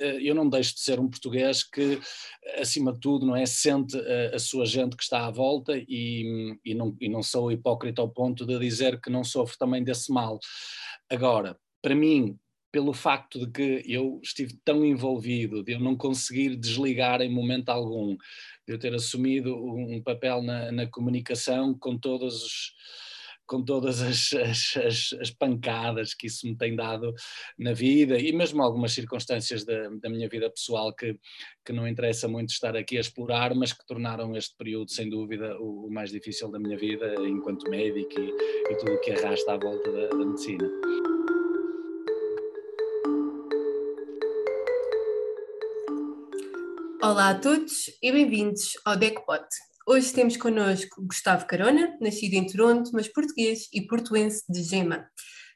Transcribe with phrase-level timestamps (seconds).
[0.00, 2.00] eu não deixo de ser um português que,
[2.58, 6.56] acima de tudo, não é, sente a, a sua gente que está à volta e,
[6.64, 10.12] e, não, e não sou hipócrita ao ponto de dizer que não sofro também desse
[10.12, 10.38] mal.
[11.08, 12.38] Agora, para mim,
[12.72, 17.68] pelo facto de que eu estive tão envolvido, de eu não conseguir desligar em momento
[17.68, 18.16] algum,
[18.66, 22.72] de eu ter assumido um papel na, na comunicação com todos os
[23.50, 24.32] com todas as,
[24.76, 27.12] as, as, pancadas que isso me tem dado
[27.58, 31.18] na vida e mesmo algumas circunstâncias da, da, minha vida pessoal que,
[31.64, 35.58] que não interessa muito estar aqui a explorar, mas que tornaram este período, sem dúvida,
[35.58, 39.54] o, o mais difícil da minha vida enquanto médico e, e tudo o que arrasta
[39.54, 40.70] à volta da, da medicina.
[47.02, 49.48] Olá a todos e bem-vindos ao DECPOT.
[49.92, 55.04] Hoje temos connosco Gustavo Carona, nascido em Toronto, mas português e portuense de gema.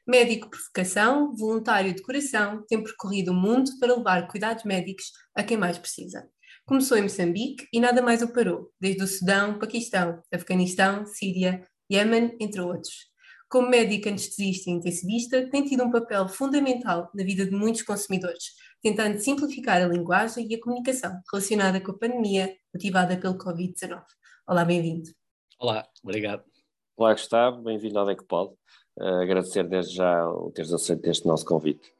[0.05, 5.41] Médico por vocação, voluntário de coração, tem percorrido o mundo para levar cuidados médicos a
[5.41, 6.27] quem mais precisa.
[6.65, 12.35] Começou em Moçambique e nada mais o parou, desde o Sudão, Paquistão, Afeganistão, Síria, Iémen,
[12.37, 13.15] entre outros
[13.55, 18.43] como médica anestesista e intensivista, tem tido um papel fundamental na vida de muitos consumidores,
[18.81, 24.01] tentando simplificar a linguagem e a comunicação relacionada com a pandemia motivada pelo Covid-19.
[24.47, 25.09] Olá, bem-vindo.
[25.59, 26.43] Olá, obrigado.
[26.95, 28.53] Olá, Gustavo, bem-vindo ao DECPOD.
[28.95, 31.91] Uh, agradecer desde já o teres aceito este nosso convite.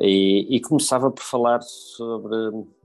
[0.00, 2.36] E, e, começava por falar sobre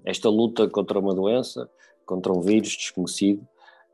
[0.06, 1.68] esta luta contra uma doença,
[2.06, 3.42] contra um vírus desconhecido,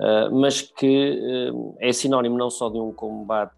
[0.01, 3.55] uh, mas que uh, é sinónimo não só de um combate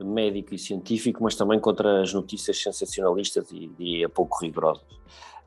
[0.00, 4.86] médico e científico, mas também contra as notícias sensacionalistas e, e pouco rigorosas.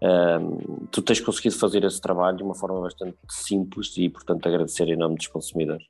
[0.05, 4.87] Um, tu tens conseguido fazer esse trabalho de uma forma bastante simples e, portanto, agradecer
[4.87, 5.85] em nome dos consumidores.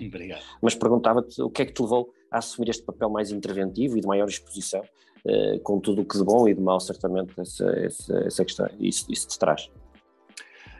[0.00, 0.42] Obrigado.
[0.60, 4.00] Mas perguntava-te o que é que te levou a assumir este papel mais interventivo e
[4.00, 7.70] de maior exposição, uh, com tudo o que de bom e de mau, certamente, essa,
[7.78, 9.70] essa, essa questão, isso, isso te traz.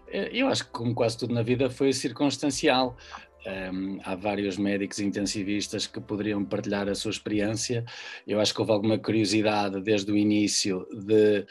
[0.09, 2.97] Eh, eu acho que, como quase tudo na vida, foi circunstancial.
[3.45, 7.85] Um, há vários médicos intensivistas que poderiam partilhar a sua experiência.
[8.27, 11.47] Eu acho que houve alguma curiosidade desde o início de, de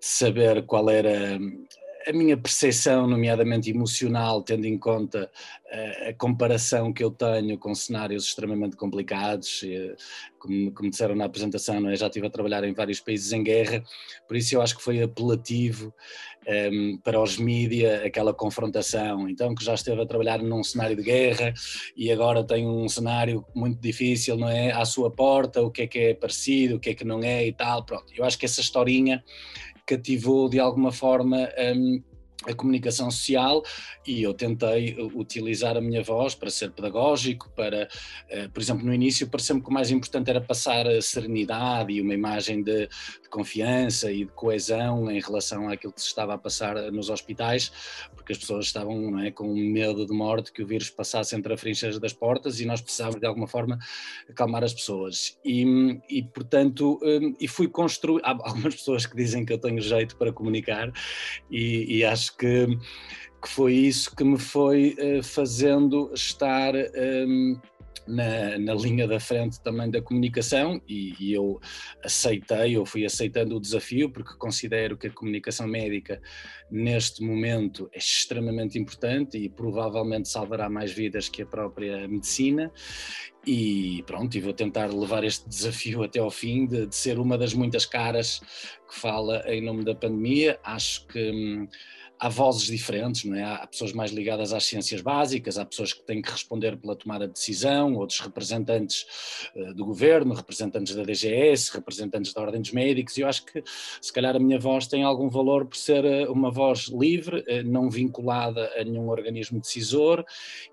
[0.00, 1.38] saber qual era
[2.06, 5.28] a minha percepção, nomeadamente emocional, tendo em conta
[5.70, 9.94] a, a comparação que eu tenho com cenários extremamente complicados, e,
[10.38, 11.96] como, como, disseram na apresentação, não é?
[11.96, 13.82] já estive a trabalhar em vários países em guerra,
[14.28, 15.92] por isso eu acho que foi apelativo
[16.46, 19.28] um, para os mídia aquela confrontação.
[19.28, 21.52] Então, que já esteve a trabalhar num cenário de guerra
[21.96, 24.72] e agora tem um cenário muito difícil, não é?
[24.72, 27.46] À sua porta, o que é que é parecido, o que é que não é
[27.46, 27.84] e tal.
[27.84, 29.22] Pronto, eu acho que essa historinha
[29.84, 32.02] cativou de alguma forma um,
[32.44, 33.64] a comunicação social
[34.06, 37.88] e eu tentei utilizar a minha voz para ser pedagógico, para,
[38.30, 42.00] uh, por exemplo, no início pareceu-me que o mais importante era passar a serenidade e
[42.00, 46.38] uma imagem de, de, confiança e de coesão em relação àquilo que se estava a
[46.38, 47.72] passar nos hospitais,
[48.14, 51.52] porque as pessoas estavam não é, com medo de morte que o vírus passasse entre
[51.52, 53.78] as frinchas das portas e nós precisávamos de alguma forma
[54.28, 55.38] acalmar as pessoas.
[55.44, 55.64] E,
[56.08, 60.16] e portanto, um, e fui construir, há algumas pessoas que dizem que eu tenho jeito
[60.16, 60.92] para comunicar
[61.50, 62.66] e, e acho que,
[63.42, 67.60] que foi isso que me foi uh, fazendo estar um,
[68.06, 71.60] na, na, linha da frente também da comunicação e, e, eu
[72.04, 76.20] aceitei, ou fui aceitando o desafio, porque considero que a comunicação médica
[76.70, 82.70] neste momento é extremamente importante e provavelmente salvará mais vidas que a própria medicina.
[83.46, 87.38] E pronto, e vou tentar levar este desafio até ao fim, de, de ser uma
[87.38, 88.40] das muitas caras
[88.88, 90.58] que fala em nome da pandemia.
[90.64, 91.68] Acho que.
[92.18, 93.42] Há vozes diferentes, não é?
[93.42, 97.26] Há pessoas mais ligadas às ciências básicas, há pessoas que têm que responder pela tomada
[97.26, 99.04] de decisão, outros representantes
[99.54, 103.62] uh, do governo, representantes da DGS, representantes da Ordem dos Médicos, e eu acho que
[104.00, 107.62] se calhar a minha voz tem algum valor por ser uh, uma voz livre, uh,
[107.64, 110.24] não vinculada a nenhum organismo decisor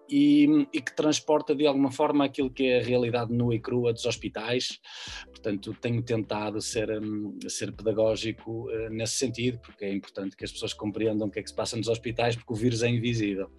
[0.09, 3.93] e, e, que transporta de alguma forma aquilo que é a realidade nua e crua
[3.93, 4.79] dos hospitais.
[5.27, 10.73] Portanto, tenho tentado ser, um, ser pedagógico nesse sentido, porque é importante que as pessoas
[10.73, 13.49] compreendam que é que se passa nos hospitais, porque o vírus é invisível.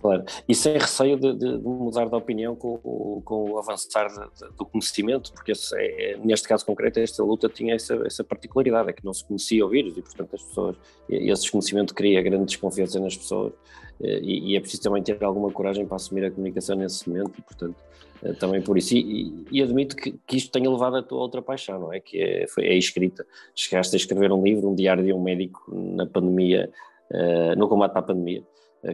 [0.00, 4.56] Claro, e sem receio de, de mudar de opinião com, com o avançar de, de,
[4.56, 8.92] do conhecimento, porque esse, é, neste caso concreto esta luta tinha essa, essa particularidade, é
[8.94, 10.76] que não se conhecia o vírus e portanto as pessoas,
[11.06, 15.50] esse desconhecimento cria grande desconfiança nas pessoas eh, e, e, é preciso também ter alguma
[15.50, 17.76] coragem para assumir a comunicação nesse momento e portanto
[18.22, 21.42] eh, também por isso, e, e admito que, que, isto tenha levado a tua outra
[21.42, 22.00] paixão, não é?
[22.00, 23.26] Que é, foi, é a escrita.
[23.54, 26.70] Chegaste a escrever um livro, um diário de um médico na pandemia,
[27.10, 28.42] uh, no combate à pandemia.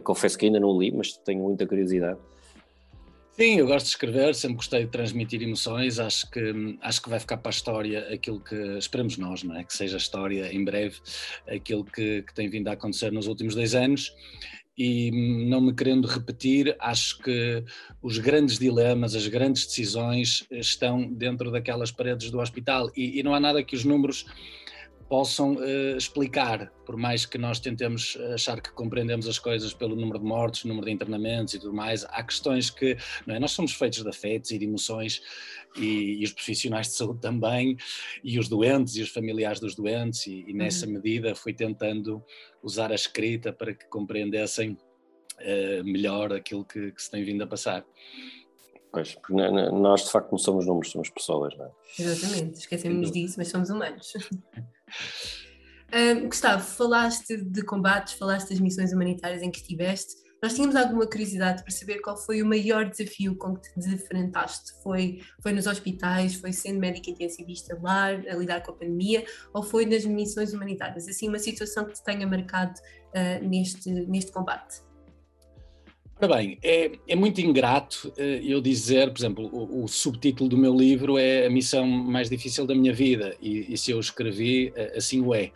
[0.03, 2.19] Confesso que ainda não li, mas tenho muita curiosidade.
[3.39, 6.41] Sim, eu gosto de escrever, sempre gostei de transmitir emoções, acho que,
[6.81, 9.63] acho que vai ficar para a história aquilo que esperamos nós, não é?
[9.63, 10.95] Que seja história em breve,
[11.47, 14.11] aquilo que, que tem vindo a acontecer nos últimos dois anos
[14.75, 17.63] e não me querendo repetir, acho que
[18.01, 23.35] os grandes dilemas, as grandes decisões estão dentro daquelas paredes do hospital e, e não
[23.35, 24.25] há nada que os números
[25.09, 30.19] possam uh, explicar, por mais que nós tentemos achar que compreendemos as coisas pelo número
[30.19, 33.39] de mortes, número de internamentos e tudo mais, há questões que não é?
[33.39, 35.21] nós somos feitos de afetos e de emoções
[35.77, 37.77] e, e, os profissionais de saúde também,
[38.23, 40.93] e os doentes e os familiares dos doentes, e, e nessa uhum.
[40.93, 42.23] medida fui tentando
[42.61, 47.47] usar a escrita para que compreendessem uh, melhor aquilo que, que se tem vindo a
[47.47, 47.85] passar.
[48.91, 51.71] Pois, nós de facto não somos números, somos pessoas, não é?
[51.99, 54.13] Exatamente, esquecemos disso, mas somos humanos.
[55.93, 60.27] um, Gustavo, falaste de combates, falaste das missões humanitárias em que estiveste.
[60.41, 64.71] Nós tínhamos alguma curiosidade para saber qual foi o maior desafio com que te defrontaste?
[64.83, 69.63] Foi, foi nos hospitais, foi sendo médico intensivista lá, a lidar com a pandemia, ou
[69.63, 71.07] foi nas missões humanitárias?
[71.07, 74.86] Assim, uma situação que te tenha marcado uh, neste, neste combate?
[76.19, 80.57] Ora bem, é, é muito ingrato uh, eu dizer, por exemplo, o, o, subtítulo do
[80.57, 84.73] meu livro é A Missão Mais Difícil da Minha Vida, e, e se eu escrevi,
[84.75, 85.51] uh, assim o é.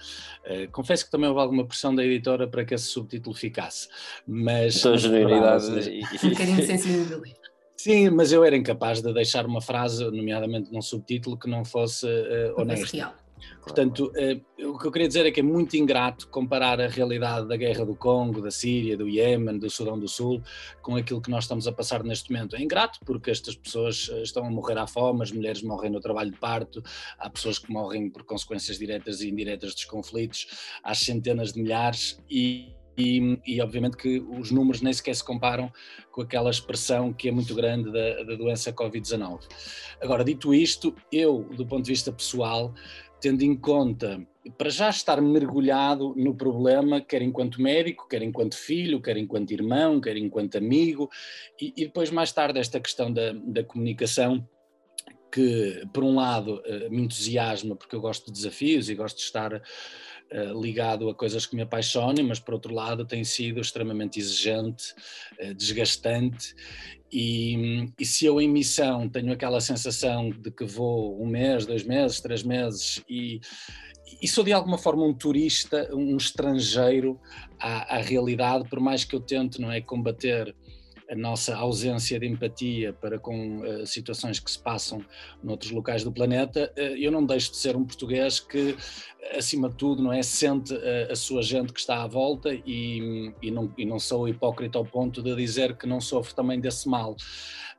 [0.46, 3.88] Uh, confesso que também houve alguma pressão da editora para que esse subtítulo ficasse,
[4.28, 4.78] mas...
[4.78, 6.04] Então, genuinidade e...
[6.26, 7.36] Um bocadinho de sensibilidade.
[7.76, 12.06] Sim, mas eu era incapaz de deixar uma frase, nomeadamente num subtítulo, que não fosse
[12.06, 12.94] uh, honesto.
[12.94, 13.16] Real.
[13.62, 17.48] Portanto, eh, o que eu queria dizer é que é muito ingrato comparar a realidade
[17.48, 20.42] da guerra do Congo, da Síria, do Iémen, do Sudão do Sul,
[20.82, 22.56] com aquilo que nós estamos a passar neste momento.
[22.56, 26.00] É ingrato porque estas pessoas eh, estão a morrer à fome, as mulheres morrem no
[26.00, 26.82] trabalho de parto,
[27.18, 30.48] há pessoas que morrem por consequências diretas e indiretas dos conflitos,
[30.84, 35.72] há centenas de milhares e e, e, obviamente que os números nem sequer se comparam
[36.12, 39.40] com aquela expressão que é muito grande da, da doença Covid-19.
[40.02, 42.74] Agora, dito isto, eu, do ponto de vista pessoal,
[43.22, 44.26] tendo em conta,
[44.58, 50.02] para já estar mergulhado no problema, quer enquanto médico, quer enquanto filho, quer enquanto irmão,
[50.02, 51.10] quer enquanto amigo,
[51.62, 54.48] e, e depois mais tarde esta questão da, da comunicação,
[55.32, 59.24] que por um lado eh, me entusiasma porque eu gosto de desafios e gosto de
[59.24, 64.20] estar eh, ligado a coisas que me apaixonem, mas por outro lado tem sido extremamente
[64.20, 64.94] exigente,
[65.40, 66.54] eh, desgastante.
[67.12, 71.84] E, e, se eu em missão tenho aquela sensação de que vou um mês, dois
[71.84, 73.42] meses, três meses e,
[74.22, 77.20] e sou de alguma forma um turista, um estrangeiro
[77.60, 80.56] à, à realidade, por mais que eu tente não é combater
[81.12, 85.04] a nossa ausência de empatia para com uh, situações que se passam
[85.44, 88.78] noutros locais do planeta, uh, eu não deixo de ser um português que,
[89.36, 93.34] acima de tudo, não é sente uh, a sua gente que está à volta e,
[93.42, 96.88] e, não, e não sou hipócrita ao ponto de dizer que não sofro também desse
[96.88, 97.18] mal.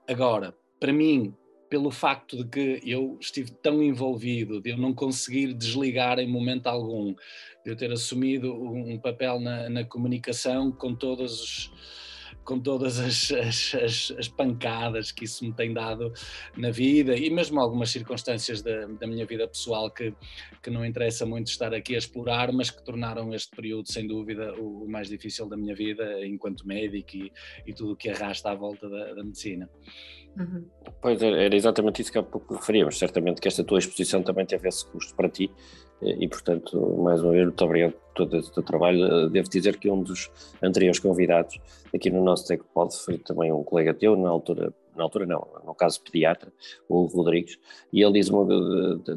[0.06, 1.34] Agora, para mim,
[1.70, 6.66] pelo facto de que eu estive tão envolvido, de eu não conseguir desligar em momento
[6.66, 7.14] algum,
[7.64, 11.72] de eu ter assumido um papel na, na comunicação com todos os
[12.44, 16.12] com todas as, as, as, as, pancadas que isso me tem dado
[16.56, 20.14] na vida e mesmo algumas circunstâncias da, da, minha vida pessoal que,
[20.62, 24.54] que não interessa muito estar aqui a explorar, mas que tornaram este período, sem dúvida,
[24.58, 27.32] o, o mais difícil da minha vida enquanto médico e,
[27.66, 29.68] e tudo o que arrasta à volta da, da medicina.
[30.36, 30.64] Uhum.
[31.00, 32.98] Pois era exatamente isso que há pouco referíamos.
[32.98, 35.50] Certamente que esta tua exposição também teve esse custo para ti
[36.00, 39.30] e, portanto, mais uma vez, muito obrigado por todo esse teu trabalho.
[39.30, 40.30] Devo dizer que um dos
[40.62, 41.60] anteriores convidados
[41.94, 45.74] aqui no nosso TechPod foi também um colega teu, na altura na altura não, no
[45.74, 46.52] caso pediatra,
[46.88, 47.58] o Rodrigues,
[47.92, 48.46] e ele diz uma,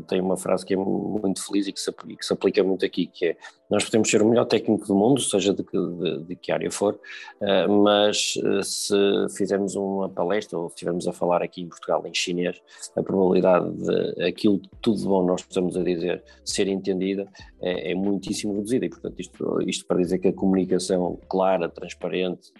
[0.07, 3.07] tem uma frase que é muito feliz e que se, que se, aplica muito aqui,
[3.07, 3.37] que é,
[3.69, 6.71] nós podemos ser o melhor técnico do mundo, seja de que, de, de que área
[6.71, 6.99] for,
[7.41, 8.95] uh, mas uh, se
[9.35, 12.61] fizermos uma palestra ou estivermos a falar aqui em Portugal em chinês,
[12.95, 17.27] a probabilidade de aquilo tudo de bom nós estamos a dizer ser entendida
[17.61, 18.85] é, é muitíssimo reduzida.
[18.85, 22.51] E portanto isto, isto para dizer que a comunicação clara, transparente,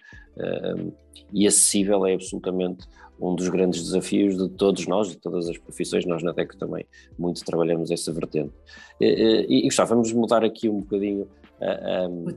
[1.33, 2.87] e acessível é absolutamente
[3.19, 6.85] um dos grandes desafios de todos nós, de todas as profissões, nós na DEC também
[7.17, 8.53] muito trabalhamos essa vertente.
[8.99, 11.27] E, e Gustavo, vamos mudar aqui um bocadinho
[12.09, 12.27] um,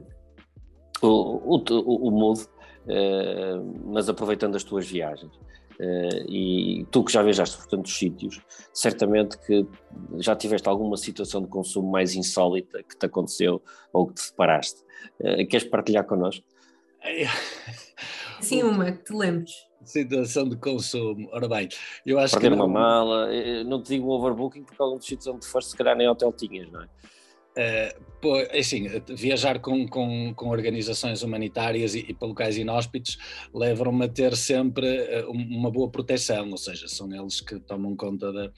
[1.02, 5.32] o, o, o mood, uh, mas aproveitando as tuas viagens.
[5.80, 8.40] Uh, e tu que já viajaste por tantos sítios,
[8.72, 9.64] certamente que
[10.16, 13.62] já tiveste alguma situação de consumo mais insólita que te aconteceu
[13.92, 14.82] ou que te separaste.
[15.20, 16.44] Uh, queres partilhar connosco?
[18.40, 19.66] Sim, uma que te lembres.
[19.84, 21.28] Situação de consumo.
[21.32, 21.68] Ora bem,
[22.04, 22.56] eu acho Perder que.
[22.56, 22.66] Não...
[22.66, 23.28] uma mala,
[23.64, 26.70] não te digo um overbooking porque alguns sítios onde foste, se calhar nem hotel tinhas,
[26.70, 26.88] não é?
[27.58, 33.18] Uh, pô, é assim, viajar com, com, com organizações humanitárias e, e para locais inóspitos
[33.54, 34.86] levam-me a ter sempre
[35.22, 38.50] uh, uma boa proteção, ou seja, são eles que tomam conta da,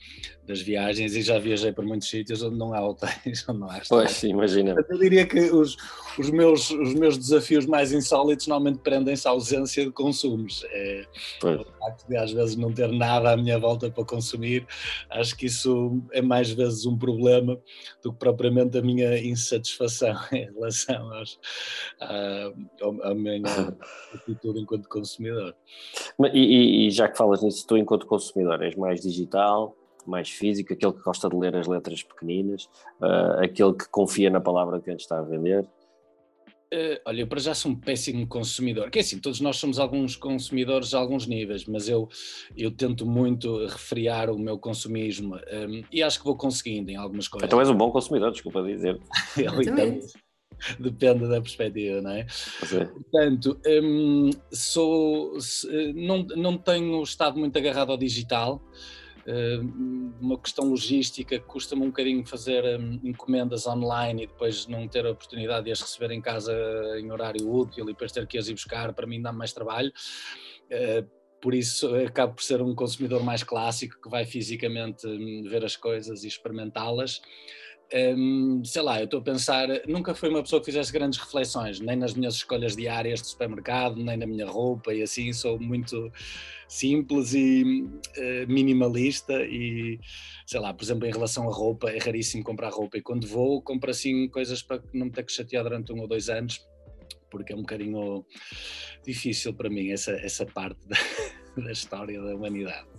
[0.47, 3.81] das viagens e já viajei por muitos sítios onde não há hotéis, onde não há
[3.87, 4.75] Pois, sim, imagina.
[4.89, 5.77] Eu diria que os,
[6.17, 10.65] os, meus, os meus desafios mais insólitos normalmente prendem-se à ausência de consumos.
[10.69, 11.05] É,
[11.43, 14.65] o facto de às vezes não ter nada à minha volta para consumir,
[15.09, 17.57] acho que isso é mais vezes um problema
[18.03, 21.39] do que propriamente a minha minha insatisfação em relação aos,
[21.99, 22.51] à,
[23.03, 23.41] à minha
[24.13, 25.55] atitude enquanto consumidor.
[26.33, 30.93] E, e, já que falas nisso, tu enquanto consumidor és mais digital, mais físico, aquele
[30.93, 32.65] que gosta de ler as letras pequeninas,
[32.99, 35.67] uh, aquele que confia na palavra que antes está a vender?
[36.73, 39.77] Uh, olha, eu para já sou um péssimo consumidor, que é assim, todos nós somos
[39.77, 42.07] alguns consumidores a alguns níveis, mas eu,
[42.55, 47.27] eu tento muito refriar o meu consumismo um, e acho que vou conseguindo em algumas
[47.27, 47.45] coisas.
[47.45, 48.97] Então és um bom consumidor, desculpa dizer.
[50.79, 52.19] Depende da perspectiva, não é?
[52.21, 52.85] é.
[52.85, 55.37] Portanto, um, sou,
[55.95, 58.63] não, não tenho estado muito agarrado ao digital,
[60.19, 65.11] uma questão logística, custa-me um bocadinho fazer um, encomendas online e depois não ter a
[65.11, 66.53] oportunidade de as receber em casa
[66.99, 69.91] em horário útil e depois ter que as ir buscar, para mim dá mais trabalho.
[70.71, 75.65] Uh, por isso acabo por ser um consumidor mais clássico que vai fisicamente hum, ver
[75.65, 77.19] as coisas e experimentá-las
[77.93, 81.79] um, sei lá, eu estou a pensar, nunca fui uma pessoa que fizesse grandes reflexões,
[81.79, 86.11] nem nas minhas escolhas diárias de supermercado, nem na minha roupa e assim, sou muito
[86.67, 89.99] simples e uh, minimalista e,
[90.45, 93.61] sei lá, por exemplo, em relação à roupa, é raríssimo comprar roupa e quando vou,
[93.61, 96.65] compro assim coisas para não me ter que chatear durante um ou dois anos,
[97.29, 98.25] porque é um bocadinho
[99.05, 100.97] difícil para mim essa, essa parte da,
[101.57, 102.90] da história da humanidade.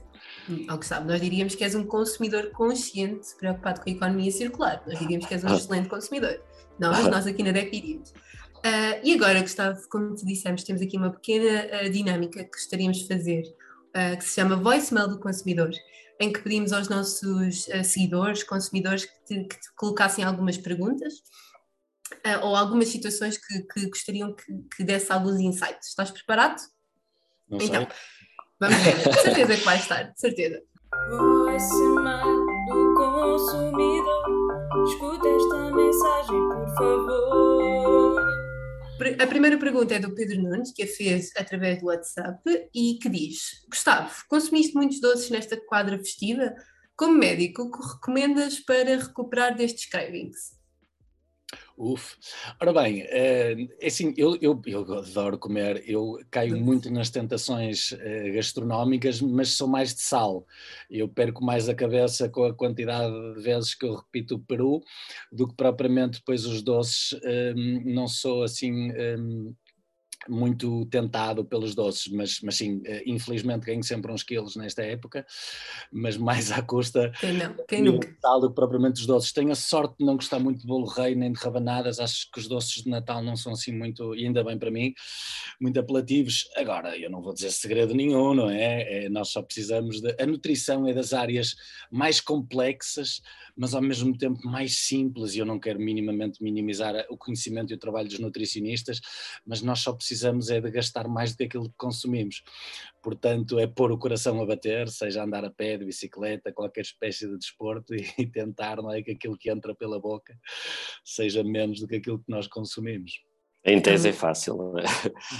[0.68, 4.82] Ao que sabe, nós diríamos que és um consumidor consciente, preocupado com a economia circular.
[4.86, 5.56] Nós diríamos que és um ah.
[5.56, 6.40] excelente consumidor.
[6.78, 8.10] Não, mas nós aqui na DEC diríamos.
[8.10, 12.98] Uh, e agora, Gustavo, como te dissemos, temos aqui uma pequena uh, dinâmica que gostaríamos
[12.98, 15.70] de fazer, uh, que se chama Voicemail do Consumidor,
[16.20, 21.14] em que pedimos aos nossos seguidores, consumidores, que te, que te, colocassem algumas perguntas
[22.42, 24.44] ou algumas situações que, que gostariam que,
[24.76, 25.88] que desse alguns insights.
[25.88, 26.60] Estás preparado?
[27.48, 28.21] Não então, sei.
[28.62, 30.62] Vamos ver, certeza que vai estar, certeza.
[31.10, 34.24] Do consumidor,
[34.86, 38.22] escuta esta mensagem, por favor.
[39.20, 42.40] A primeira pergunta é do Pedro Nunes, que a fez através do WhatsApp
[42.72, 46.54] e que diz: Gustavo, consumiste muitos doces nesta quadra festiva?
[46.94, 50.52] Como médico, o que recomendas para recuperar destes cravings?
[51.84, 52.16] Uf.
[52.60, 58.30] Ora bem, é assim, eu, eu, eu adoro comer, eu caio muito nas tentações eh,
[58.30, 60.46] gastronómicas, mas sou mais de sal.
[60.88, 64.80] Eu perco mais a cabeça com a quantidade de vezes que eu repito o peru
[65.32, 67.18] do que propriamente depois os doces.
[67.56, 69.52] Hum, não sou assim hum,
[70.28, 75.26] muito tentado pelos doces, mas, mas sim, eh, infelizmente ganho sempre uns quilos nesta época,
[75.92, 78.08] mas mais à custa quem não, quem nunca.
[78.08, 79.32] Natal do que propriamente os doces.
[79.32, 82.38] Tenho a sorte de não gostar muito de bolo rei nem de rabanadas, acho que
[82.38, 84.94] os doces de Natal não são assim muito, e ainda bem para mim,
[85.60, 86.48] muito apelativos.
[86.56, 89.04] Agora, eu não vou dizer segredo nenhum, não é?
[89.04, 90.14] é nós só precisamos de.
[90.20, 91.54] A nutrição é das áreas
[91.90, 93.20] mais complexas,
[93.56, 97.74] mas ao mesmo tempo mais simples, e eu não quero minimamente minimizar o conhecimento e
[97.74, 99.00] o trabalho dos nutricionistas,
[99.46, 100.11] mas nós só precisamos
[100.50, 102.42] é de gastar mais do que aquilo que consumimos.
[103.02, 107.26] Portanto, é pôr o coração a bater, seja andar a pé, de bicicleta, qualquer espécie
[107.26, 110.38] de desporto, e, e tentar não é, que aquilo que entra pela boca
[111.04, 113.12] seja menos do que aquilo que nós consumimos.
[113.64, 114.84] Em tese é fácil, não é?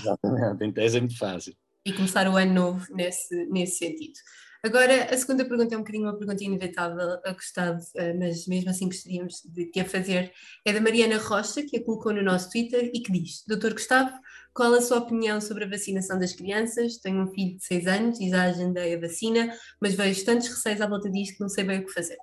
[0.00, 1.54] Exatamente, em tese é muito fácil.
[1.84, 4.18] E começar o ano novo nesse, nesse sentido.
[4.64, 8.70] Agora, a segunda pergunta é um bocadinho uma pergunta inevitável a Gustavo, eh, mas mesmo
[8.70, 10.32] assim gostaríamos de te a fazer.
[10.64, 14.12] É da Mariana Rocha, que a colocou no nosso Twitter e que diz: Doutor Gustavo,
[14.54, 16.98] qual a sua opinião sobre a vacinação das crianças?
[16.98, 20.80] Tenho um filho de 6 anos e já agendei a vacina, mas vejo tantos receios
[20.80, 22.18] à volta disto que não sei bem o que fazer.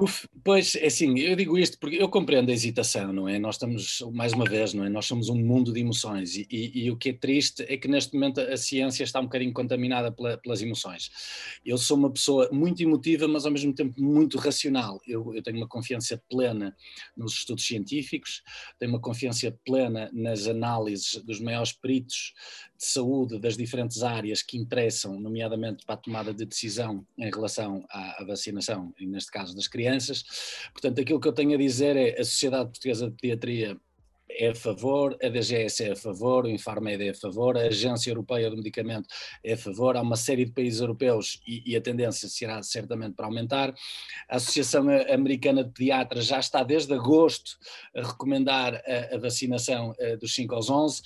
[0.00, 3.38] Uf, pois, é assim, eu digo isto porque eu compreendo a hesitação, não é?
[3.38, 4.88] Nós estamos, mais uma vez, não é?
[4.88, 7.86] Nós somos um mundo de emoções e, e, e o que é triste é que
[7.86, 11.10] neste momento a ciência está um bocadinho contaminada pela, pelas emoções.
[11.64, 14.98] Eu sou uma pessoa muito emotiva, mas ao mesmo tempo muito racional.
[15.06, 16.74] Eu, eu tenho uma confiança plena
[17.14, 18.42] nos estudos científicos,
[18.78, 22.32] tenho uma confiança plena nas análises dos maiores peritos
[22.78, 27.84] de saúde das diferentes áreas que interessam, nomeadamente para a tomada de decisão em relação
[27.90, 29.81] à, à vacinação, e neste caso das crianças.
[30.72, 33.76] Portanto, aquilo que eu tenho a dizer é a Sociedade Portuguesa de Pediatria
[34.30, 38.10] é a favor, a DGS é a favor, o Infarmed é a favor, a Agência
[38.10, 39.08] Europeia do Medicamento
[39.44, 43.14] é a favor, há uma série de países europeus e, e a tendência será certamente
[43.14, 43.74] para aumentar.
[44.28, 47.58] A Associação Americana de Pediatras já está desde agosto
[47.94, 51.02] a recomendar a, a vacinação uh, dos 5 aos 11.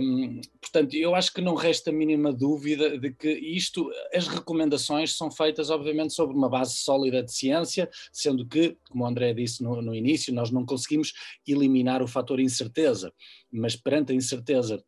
[0.00, 5.14] Um, portanto, eu acho que não resta a mínima dúvida de que isto, as recomendações
[5.14, 9.62] são feitas, obviamente, sobre uma base sólida de ciência, sendo que, como o André disse
[9.62, 11.12] no, no início, nós não conseguimos
[11.46, 13.12] eliminar o fator incerteza,
[13.52, 14.82] mas perante a incerteza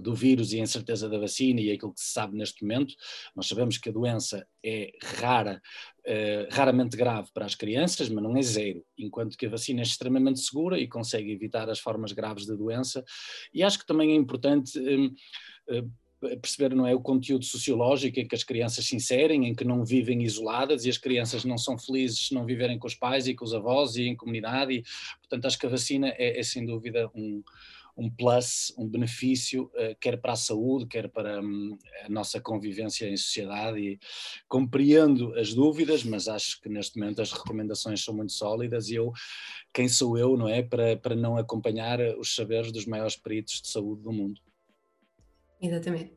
[0.00, 2.94] do vírus e a incerteza da vacina e aquilo que se sabe neste momento,
[3.34, 5.60] nós sabemos que a doença é rara,
[6.06, 9.82] uh, raramente grave para as crianças, mas não é zero, enquanto que a vacina é
[9.82, 13.04] extremamente segura e consegue evitar as formas graves da doença.
[13.52, 15.92] E acho que também é importante um, uh,
[16.40, 19.84] perceber não é o conteúdo sociológico em que as crianças se inserem, em que não
[19.84, 23.34] vivem isoladas e as crianças não são felizes se não viverem com os pais e
[23.34, 24.82] com os avós e em comunidade e
[25.20, 27.42] portanto acho que a vacina é, é sem dúvida um,
[27.96, 33.08] um plus, um benefício, uh, quer para a saúde, quer para um, a nossa convivência
[33.08, 33.98] em sociedade e
[34.46, 39.12] compreendo as dúvidas, mas acho que neste momento as recomendações são muito sólidas e eu,
[39.74, 43.68] quem sou eu, não é, para, para não acompanhar os saberes dos maiores peritos de
[43.68, 44.40] saúde do mundo.
[45.60, 46.16] Exatamente.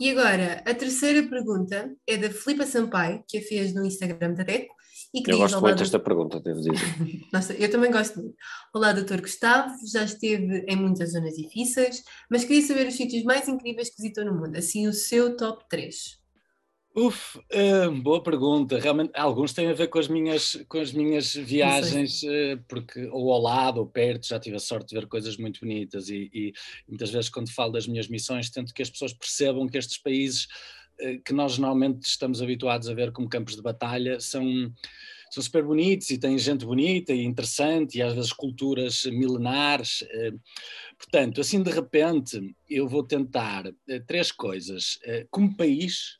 [0.00, 4.42] E agora, a terceira pergunta é da Filipa Sampaio, que a fez no Instagram da
[4.42, 4.74] DECO.
[5.12, 6.72] E que eu gosto muito desta pergunta, devo dizer.
[7.32, 8.36] Nossa, eu também gosto muito.
[8.72, 13.48] Olá, doutor Gustavo, já esteve em muitas zonas difíceis, mas queria saber os sítios mais
[13.48, 16.19] incríveis que visitou no mundo, assim o seu top 3.
[16.92, 18.76] Uf, uh, boa pergunta.
[18.76, 23.32] Realmente, alguns têm a ver com as minhas, com as minhas viagens, uh, porque ou
[23.32, 26.52] ao lado ou perto já tive a sorte de ver coisas muito bonitas e, e,
[26.88, 30.48] muitas vezes quando falo das minhas missões tento que as pessoas percebam que estes países
[31.00, 34.72] uh, que nós normalmente estamos habituados a ver como campos de batalha são
[35.30, 40.04] são super bonitos e têm gente bonita e interessante e às vezes culturas milenares.
[40.98, 43.72] Portanto, assim de repente, eu vou tentar
[44.08, 44.98] três coisas.
[45.30, 46.18] Como país,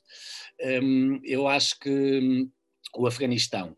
[0.82, 2.50] um, eu acho que hum,
[2.96, 3.76] o Afeganistão,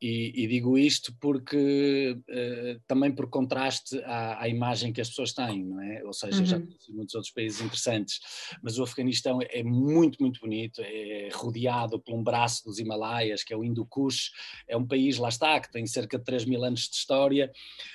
[0.00, 5.32] e, e, digo isto porque uh, também por contraste à, à, imagem que as pessoas
[5.32, 6.04] têm, não é?
[6.04, 6.44] Ou seja, uhum.
[6.44, 8.20] já conheci muitos outros países interessantes,
[8.62, 13.54] mas o Afeganistão é muito, muito bonito, é rodeado por um braço dos Himalaias, que
[13.54, 14.32] é o Hindu Kush,
[14.68, 17.50] é um país, lá está, que tem cerca de 3 mil anos de história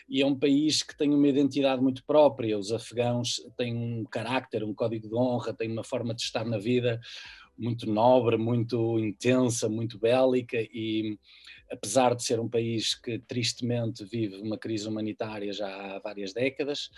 [0.09, 2.57] e é um país que tem uma identidade muito própria.
[2.57, 6.57] Os afegãos têm um carácter, um código de honra, têm uma forma de estar na
[6.57, 7.00] vida
[7.61, 11.17] muito nobre, muito intensa, muito bélica e
[11.71, 16.89] apesar de ser um país que tristemente vive uma crise humanitária já há várias décadas,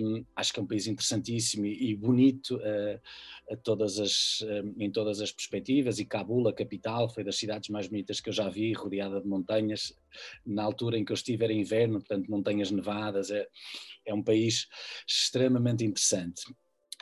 [0.00, 4.44] um, acho que é um país interessantíssimo e, bonito uh, todas as,
[4.78, 8.32] em todas as perspectivas e Cabul, a capital, foi das cidades mais bonitas que eu
[8.32, 9.92] já vi, rodeada de montanhas,
[10.46, 13.48] na altura em que eu estive era inverno, portanto montanhas nevadas, é,
[14.06, 14.68] é um país
[15.06, 16.42] extremamente interessante.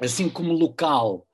[0.01, 1.27] Assim como local,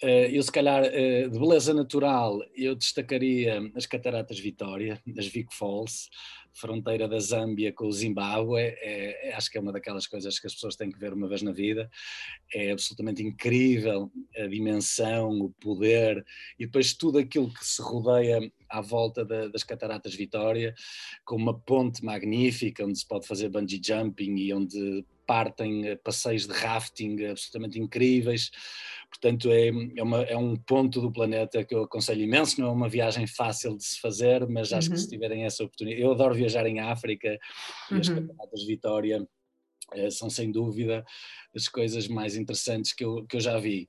[0.00, 6.08] eu, se calhar, eh, de beleza natural, eu destacaria as Cataratas Vitória, as Vic Falls,
[6.52, 8.60] fronteira da Zâmbia com o Zimbábue.
[8.60, 11.28] É, é, acho que é uma daquelas coisas que as pessoas têm que ver uma
[11.28, 11.90] vez na vida.
[12.52, 16.24] É absolutamente incrível a dimensão, o poder
[16.58, 20.74] e depois tudo aquilo que se rodeia à volta da, das Cataratas Vitória,
[21.24, 26.54] com uma ponte magnífica onde se pode fazer bungee jumping e onde partem passeios de
[26.54, 28.50] rafting absolutamente incríveis.
[29.10, 32.60] Portanto, é, é, uma, é, um ponto do planeta que eu aconselho imenso.
[32.60, 34.94] Não é uma viagem fácil de se fazer, mas acho uhum.
[34.94, 36.02] que se tiverem essa oportunidade.
[36.02, 37.38] Eu adoro viajar em África
[37.90, 38.26] e as uhum.
[38.26, 39.26] Cataratas Vitória
[39.94, 41.04] é, são sem dúvida
[41.54, 43.88] as coisas mais interessantes que eu, que eu já vi.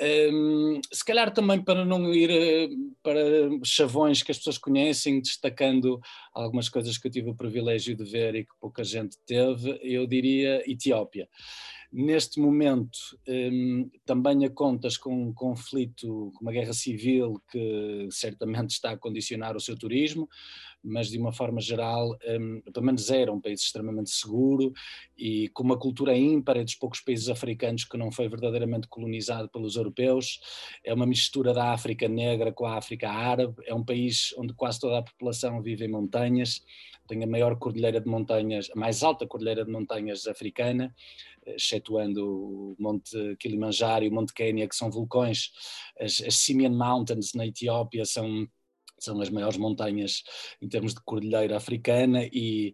[0.00, 2.68] Um, se calhar também para não ir eh,
[3.02, 3.20] para
[3.62, 6.00] chavões que as pessoas conhecem, destacando
[6.34, 10.04] algumas coisas que eu tive o privilégio de ver e que pouca gente teve, eu
[10.06, 11.28] diria Etiópia.
[11.92, 18.70] Neste momento, um, também a contas com um conflito, com uma guerra civil que certamente
[18.70, 20.26] está a condicionar o seu turismo,
[20.82, 24.72] mas de uma forma geral, um, pelo menos era um país extremamente seguro
[25.18, 29.50] e com uma cultura ímpar, é dos poucos países africanos que não foi verdadeiramente colonizado
[29.50, 30.40] pelos europeus.
[30.82, 33.54] É uma mistura da África negra com a África árabe.
[33.66, 36.64] É um país onde quase toda a população vive em montanhas.
[37.12, 40.94] Tem a maior cordilheira de montanhas, a mais alta cordilheira de montanhas africana
[41.46, 45.50] excetuando o Monte Kilimanjaro e o Monte Quênia, que são vulcões,
[46.00, 48.48] as, as Simian Mountains na Etiópia são,
[48.98, 50.22] são as maiores montanhas
[50.62, 52.72] em termos de cordilheira africana e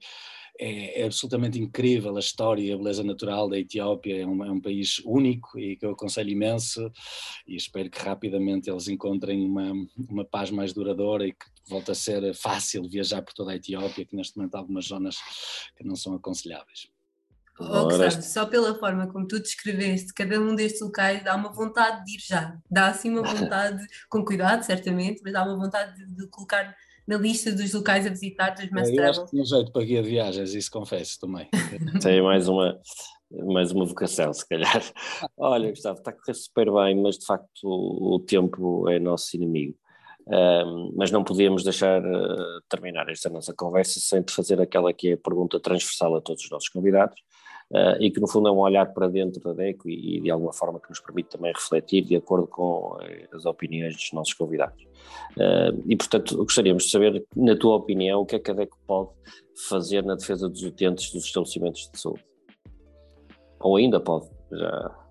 [0.61, 4.53] é, é, absolutamente incrível a história e a beleza natural da Etiópia, é um, é
[4.53, 6.93] um, país único e que eu aconselho imenso
[7.45, 9.73] e espero que rapidamente eles encontrem uma,
[10.09, 14.05] uma paz mais duradoura e que volte a ser fácil viajar por toda a Etiópia,
[14.05, 15.17] que neste momento há algumas zonas
[15.77, 16.89] que não são aconselháveis.
[17.61, 22.05] Oh, Gustavo, só pela forma como tu descreveste cada um destes locais dá uma vontade
[22.05, 22.57] de ir já.
[22.71, 26.75] Dá assim uma vontade, com cuidado, certamente, mas dá uma vontade de, de colocar
[27.07, 30.03] na lista dos locais a visitar dos Mass Eu acho que tinha jeito para guia
[30.03, 31.49] de viagens, isso confesso também.
[32.03, 32.79] Tem mais uma,
[33.31, 34.83] mais uma vocação, se calhar.
[35.37, 39.35] Olha, Gustavo, está a correr super bem, mas de facto o, o tempo é nosso
[39.35, 39.75] inimigo.
[40.95, 45.13] Mas não podíamos deixar uh, terminar esta nossa conversa sem te fazer aquela que é
[45.15, 47.19] a pergunta transversal a todos os nossos convidados
[47.73, 50.53] uh, e que no fundo é um olhar para dentro da DECO e, de alguma
[50.53, 52.99] forma que nos permite também refletir de acordo com uh,
[53.33, 54.87] as opiniões dos nossos convidados.
[55.87, 59.11] e portanto gostaríamos de saber, na tua opinião, o que é que a DECO pode
[59.69, 62.25] fazer na defesa dos utentes dos estabelecimentos de saúde?
[63.61, 65.08] Ou ainda pode, já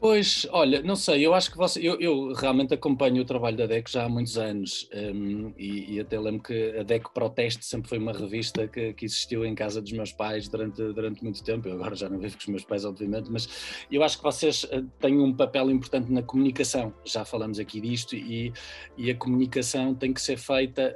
[0.00, 3.66] Pois, olha, não sei, eu acho que você, eu, eu realmente acompanho o trabalho da
[3.66, 7.88] DEC já há muitos anos um, e, e, até lembro que a DEC Proteste sempre
[7.88, 11.66] foi uma revista que, que, existiu em casa dos meus pais durante, durante muito tempo,
[11.66, 13.48] eu agora já não vivo com os meus pais obviamente, mas
[13.90, 18.14] eu acho que vocês eh, têm um papel importante na comunicação, já falamos aqui disto
[18.14, 18.52] e,
[18.96, 20.94] e a comunicação tem que ser feita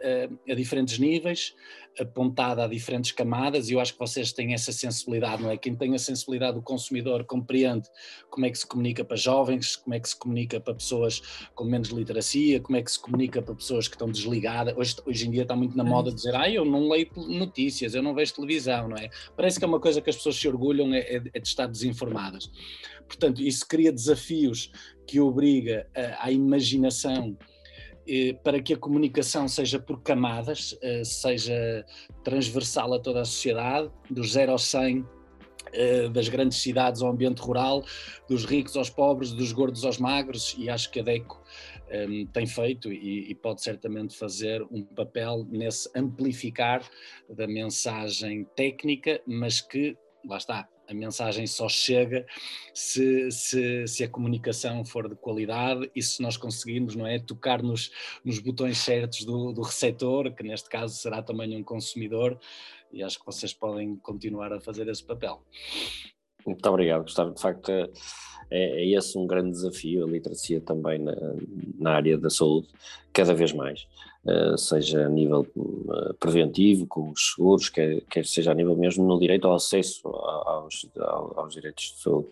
[0.48, 1.56] a, a diferentes níveis,
[1.98, 5.56] apontada a diferentes camadas e eu acho que vocês têm essa sensibilidade, não é?
[5.56, 7.88] Quem tem a sensibilidade do consumidor compreende
[8.30, 11.20] como é que se comunica para jovens, como é que se comunica para pessoas
[11.54, 14.74] com menos literacia, como é que se comunica para pessoas que estão desligadas.
[14.76, 18.02] Hoje, hoje em dia está muito na moda dizer, ah, eu não leio notícias, eu
[18.02, 19.10] não vejo televisão, não é?
[19.36, 21.66] Parece que é uma coisa que as pessoas se orgulham é, é, é de estar
[21.66, 22.50] desinformadas.
[23.06, 24.70] Portanto, isso cria desafios
[25.06, 25.86] que obriga
[26.18, 27.36] à imaginação
[28.42, 31.84] para que a comunicação seja por camadas, eh, seja
[32.24, 35.06] transversal a toda a sociedade, dos 0 aos 100,
[35.72, 37.84] eh, das grandes cidades ao ambiente rural,
[38.28, 41.40] dos ricos aos pobres, dos gordos aos magros, e acho que a DECO
[41.88, 46.82] ehm, tem feito e, pode certamente fazer um papel nesse amplificar
[47.28, 49.96] da mensagem técnica, mas que,
[50.28, 52.26] lá está, a mensagem só chega
[52.74, 57.62] se, se, se, a comunicação for de qualidade e se nós conseguirmos, não é, tocar
[57.62, 57.90] nos,
[58.24, 62.38] nos botões certos do, do receptor, que neste caso será também um consumidor,
[62.92, 65.42] e acho que vocês podem continuar a fazer esse papel.
[66.46, 67.34] Muito obrigado, Gustavo.
[67.34, 67.88] De facto, é,
[68.50, 71.14] é esse um grande desafio, a literacia também na,
[71.78, 72.68] na área da saúde,
[73.12, 73.86] cada vez mais.
[74.24, 79.04] Uh, seja a nível uh, preventivo, com os seguros, quer, quer seja a nível mesmo
[79.04, 82.28] no direito ao acesso aos, aos, aos direitos de saúde.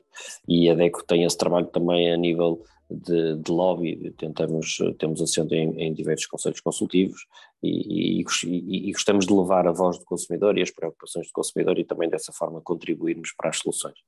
[0.47, 5.53] E a DECO tem esse trabalho também a nível de, de lobby, tentamos, temos assento
[5.53, 7.27] em, em diversos conselhos consultivos
[7.63, 11.79] e, e, e, gostamos de levar a voz do consumidor e as preocupações do consumidor
[11.79, 13.99] e também dessa forma contribuirmos para as soluções.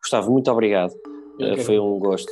[0.00, 0.92] Gustavo, muito obrigado,
[1.34, 1.58] okay.
[1.58, 2.30] foi um gosto,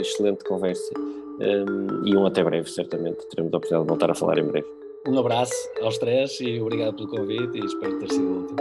[0.00, 4.38] excelente conversa um, e um até breve, certamente teremos a oportunidade de voltar a falar
[4.38, 4.66] em breve.
[5.06, 8.56] Um abraço aos três e obrigado pelo convite e espero ter sido útil.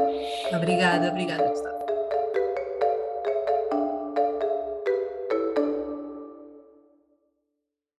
[0.55, 1.80] Obrigada, obrigada Gustavo.